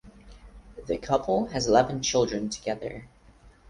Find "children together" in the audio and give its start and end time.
2.01-3.05